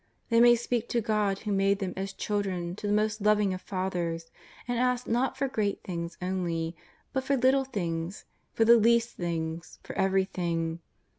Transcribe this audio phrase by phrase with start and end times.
[0.29, 3.53] They may speak to the God who made them as children to the most loving
[3.53, 4.31] of fathers,
[4.67, 6.75] and ask, not for great things only,
[7.13, 10.79] but for little things, for the least things, for everything.